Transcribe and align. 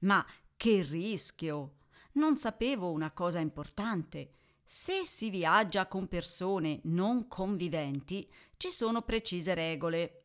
Ma 0.00 0.24
che 0.58 0.82
rischio! 0.82 1.76
Non 2.12 2.36
sapevo 2.36 2.90
una 2.90 3.10
cosa 3.12 3.38
importante. 3.38 4.32
Se 4.62 5.06
si 5.06 5.30
viaggia 5.30 5.86
con 5.86 6.06
persone 6.06 6.80
non 6.84 7.28
conviventi, 7.28 8.30
ci 8.58 8.68
sono 8.68 9.00
precise 9.00 9.54
regole. 9.54 10.22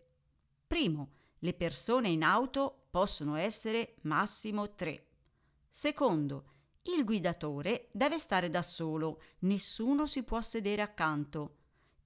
Primo, 0.67 1.11
le 1.39 1.53
persone 1.53 2.09
in 2.09 2.23
auto 2.23 2.87
possono 2.91 3.35
essere 3.35 3.95
massimo 4.01 4.75
tre. 4.75 5.07
Secondo, 5.69 6.49
il 6.97 7.05
guidatore 7.05 7.87
deve 7.93 8.19
stare 8.19 8.49
da 8.49 8.61
solo, 8.61 9.21
nessuno 9.39 10.05
si 10.05 10.23
può 10.23 10.41
sedere 10.41 10.81
accanto. 10.81 11.59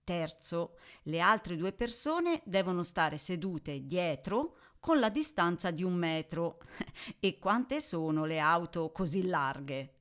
Terzo, 0.05 0.77
le 1.03 1.19
altre 1.19 1.57
due 1.57 1.73
persone 1.73 2.41
devono 2.45 2.83
stare 2.83 3.17
sedute 3.17 3.85
dietro 3.85 4.55
con 4.79 4.99
la 4.99 5.09
distanza 5.09 5.71
di 5.71 5.83
un 5.83 5.95
metro. 5.95 6.59
e 7.19 7.39
quante 7.39 7.81
sono 7.81 8.23
le 8.23 8.39
auto 8.39 8.91
così 8.91 9.25
larghe? 9.25 9.93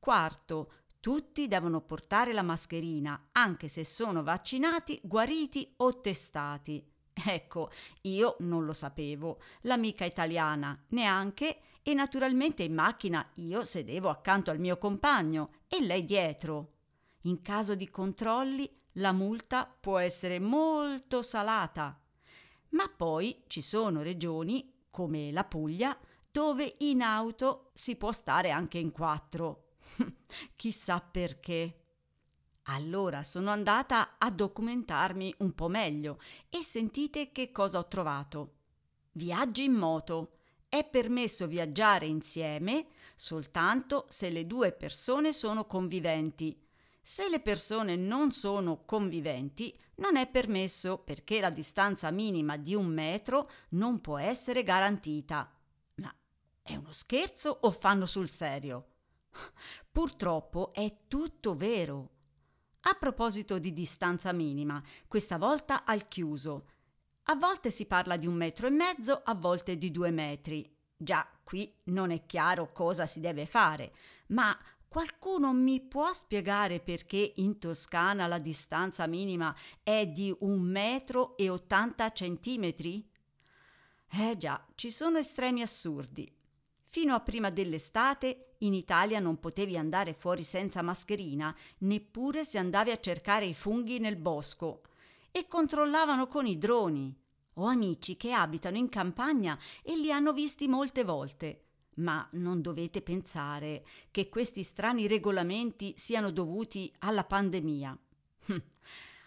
Quarto, 0.00 0.72
tutti 0.98 1.46
devono 1.46 1.80
portare 1.80 2.32
la 2.32 2.42
mascherina, 2.42 3.28
anche 3.32 3.68
se 3.68 3.84
sono 3.84 4.24
vaccinati, 4.24 5.00
guariti 5.02 5.72
o 5.78 6.00
testati. 6.00 6.84
Ecco, 7.24 7.70
io 8.02 8.36
non 8.40 8.64
lo 8.64 8.72
sapevo, 8.72 9.40
l'amica 9.62 10.04
italiana 10.04 10.76
neanche 10.88 11.60
e 11.82 11.94
naturalmente 11.94 12.62
in 12.62 12.74
macchina 12.74 13.28
io 13.34 13.64
sedevo 13.64 14.08
accanto 14.08 14.50
al 14.50 14.58
mio 14.58 14.78
compagno 14.78 15.50
e 15.68 15.80
lei 15.80 16.04
dietro. 16.04 16.72
In 17.22 17.40
caso 17.42 17.74
di 17.74 17.88
controlli 17.88 18.81
la 18.96 19.12
multa 19.12 19.66
può 19.66 19.98
essere 19.98 20.38
molto 20.38 21.22
salata. 21.22 21.98
Ma 22.70 22.88
poi 22.88 23.44
ci 23.46 23.60
sono 23.62 24.02
regioni, 24.02 24.86
come 24.90 25.30
la 25.30 25.44
Puglia, 25.44 25.98
dove 26.30 26.76
in 26.78 27.02
auto 27.02 27.70
si 27.74 27.96
può 27.96 28.12
stare 28.12 28.50
anche 28.50 28.78
in 28.78 28.90
quattro. 28.90 29.74
Chissà 30.56 31.00
perché. 31.00 31.76
Allora 32.66 33.22
sono 33.22 33.50
andata 33.50 34.16
a 34.18 34.30
documentarmi 34.30 35.34
un 35.38 35.52
po' 35.52 35.68
meglio 35.68 36.20
e 36.48 36.62
sentite 36.62 37.32
che 37.32 37.50
cosa 37.50 37.78
ho 37.78 37.88
trovato. 37.88 38.54
Viaggi 39.12 39.64
in 39.64 39.72
moto. 39.72 40.36
È 40.68 40.88
permesso 40.88 41.46
viaggiare 41.46 42.06
insieme 42.06 42.86
soltanto 43.14 44.06
se 44.08 44.30
le 44.30 44.46
due 44.46 44.72
persone 44.72 45.34
sono 45.34 45.66
conviventi 45.66 46.61
se 47.02 47.28
le 47.28 47.40
persone 47.40 47.96
non 47.96 48.30
sono 48.30 48.84
conviventi, 48.84 49.76
non 49.96 50.16
è 50.16 50.28
permesso 50.28 50.98
perché 50.98 51.40
la 51.40 51.50
distanza 51.50 52.10
minima 52.12 52.56
di 52.56 52.76
un 52.76 52.86
metro 52.86 53.50
non 53.70 54.00
può 54.00 54.18
essere 54.18 54.62
garantita. 54.62 55.52
Ma 55.96 56.14
è 56.62 56.76
uno 56.76 56.92
scherzo 56.92 57.58
o 57.62 57.70
fanno 57.72 58.06
sul 58.06 58.30
serio? 58.30 58.86
Purtroppo 59.90 60.72
è 60.72 60.98
tutto 61.08 61.54
vero. 61.54 62.10
A 62.82 62.94
proposito 62.94 63.58
di 63.58 63.72
distanza 63.72 64.32
minima, 64.32 64.82
questa 65.08 65.38
volta 65.38 65.84
al 65.84 66.06
chiuso. 66.08 66.68
A 67.24 67.34
volte 67.34 67.70
si 67.70 67.86
parla 67.86 68.16
di 68.16 68.26
un 68.26 68.34
metro 68.34 68.66
e 68.68 68.70
mezzo, 68.70 69.22
a 69.24 69.34
volte 69.34 69.76
di 69.76 69.90
due 69.90 70.10
metri. 70.10 70.68
Già, 70.96 71.28
qui 71.42 71.72
non 71.84 72.10
è 72.12 72.26
chiaro 72.26 72.72
cosa 72.72 73.06
si 73.06 73.20
deve 73.20 73.46
fare, 73.46 73.92
ma 74.28 74.56
Qualcuno 74.92 75.54
mi 75.54 75.80
può 75.80 76.12
spiegare 76.12 76.78
perché 76.78 77.32
in 77.36 77.58
Toscana 77.58 78.26
la 78.26 78.36
distanza 78.36 79.06
minima 79.06 79.56
è 79.82 80.06
di 80.06 80.36
un 80.40 80.60
metro 80.60 81.34
e 81.38 81.48
80 81.48 82.10
centimetri? 82.10 83.08
Eh 84.10 84.36
già, 84.36 84.62
ci 84.74 84.90
sono 84.90 85.16
estremi 85.16 85.62
assurdi. 85.62 86.30
Fino 86.82 87.14
a 87.14 87.20
prima 87.20 87.48
dell'estate 87.48 88.56
in 88.58 88.74
Italia 88.74 89.18
non 89.18 89.40
potevi 89.40 89.78
andare 89.78 90.12
fuori 90.12 90.42
senza 90.42 90.82
mascherina, 90.82 91.56
neppure 91.78 92.44
se 92.44 92.58
andavi 92.58 92.90
a 92.90 93.00
cercare 93.00 93.46
i 93.46 93.54
funghi 93.54 93.98
nel 93.98 94.16
bosco. 94.16 94.82
E 95.30 95.46
controllavano 95.48 96.26
con 96.26 96.44
i 96.44 96.58
droni. 96.58 97.18
Ho 97.54 97.64
amici 97.64 98.18
che 98.18 98.32
abitano 98.32 98.76
in 98.76 98.90
campagna 98.90 99.58
e 99.82 99.96
li 99.96 100.12
hanno 100.12 100.34
visti 100.34 100.68
molte 100.68 101.02
volte. 101.02 101.68
Ma 101.94 102.26
non 102.32 102.62
dovete 102.62 103.02
pensare 103.02 103.84
che 104.10 104.28
questi 104.28 104.62
strani 104.62 105.06
regolamenti 105.06 105.94
siano 105.96 106.30
dovuti 106.30 106.92
alla 107.00 107.24
pandemia. 107.24 107.98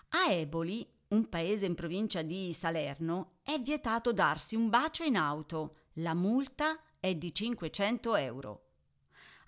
A 0.09 0.31
Eboli, 0.31 0.88
un 1.09 1.30
paese 1.30 1.66
in 1.66 1.76
provincia 1.76 2.22
di 2.22 2.53
Salerno, 2.53 3.38
è 3.44 3.59
vietato 3.59 4.12
darsi 4.14 4.56
un 4.56 4.70
bacio 4.70 5.03
in 5.03 5.18
auto. 5.18 5.76
La 6.00 6.14
multa 6.14 6.80
è 7.00 7.16
di 7.16 7.34
500 7.34 8.16
euro. 8.16 8.62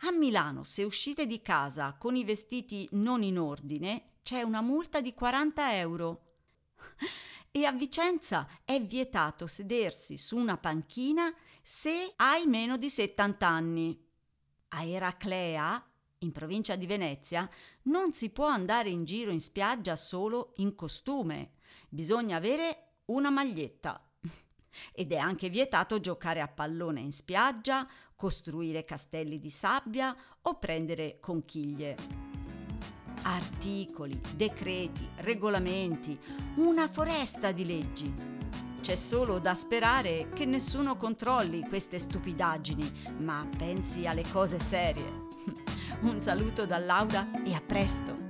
A 0.01 0.11
Milano, 0.11 0.63
se 0.63 0.83
uscite 0.83 1.25
di 1.25 1.41
casa 1.41 1.95
con 1.97 2.15
i 2.15 2.23
vestiti 2.23 2.87
non 2.91 3.23
in 3.23 3.39
ordine, 3.39 4.11
c'è 4.21 4.43
una 4.43 4.61
multa 4.61 5.01
di 5.01 5.13
40 5.13 5.75
euro 5.77 6.21
e 7.61 7.65
a 7.65 7.71
Vicenza 7.71 8.47
è 8.63 8.79
vietato 8.81 9.47
sedersi 9.47 10.17
su 10.17 10.37
una 10.37 10.57
panchina 10.57 11.33
se 11.63 12.13
hai 12.17 12.45
meno 12.45 12.77
di 12.77 12.89
70 12.89 13.47
anni. 13.47 14.05
A 14.69 14.83
Eraclea, 14.83 15.83
in 16.19 16.31
provincia 16.31 16.75
di 16.75 16.85
Venezia, 16.85 17.49
non 17.83 18.13
si 18.13 18.29
può 18.29 18.45
andare 18.45 18.89
in 18.89 19.05
giro 19.05 19.31
in 19.31 19.39
spiaggia 19.39 19.95
solo 19.95 20.53
in 20.57 20.75
costume, 20.75 21.53
bisogna 21.89 22.37
avere 22.37 22.89
una 23.05 23.29
maglietta. 23.29 24.01
Ed 24.93 25.11
è 25.11 25.17
anche 25.17 25.49
vietato 25.49 25.99
giocare 25.99 26.41
a 26.41 26.47
pallone 26.47 27.01
in 27.01 27.11
spiaggia, 27.11 27.87
costruire 28.15 28.85
castelli 28.85 29.39
di 29.39 29.49
sabbia 29.49 30.15
o 30.41 30.59
prendere 30.59 31.19
conchiglie 31.19 32.26
articoli, 33.27 34.19
decreti, 34.35 35.07
regolamenti, 35.17 36.17
una 36.55 36.87
foresta 36.87 37.51
di 37.51 37.65
leggi. 37.65 38.13
C'è 38.79 38.95
solo 38.95 39.39
da 39.39 39.53
sperare 39.53 40.29
che 40.33 40.45
nessuno 40.45 40.95
controlli 40.95 41.67
queste 41.67 41.99
stupidaggini, 41.99 42.89
ma 43.19 43.45
pensi 43.57 44.07
alle 44.07 44.23
cose 44.31 44.59
serie. 44.59 45.25
Un 46.01 46.21
saluto 46.21 46.65
da 46.65 46.77
Laura 46.77 47.43
e 47.43 47.53
a 47.53 47.61
presto! 47.65 48.26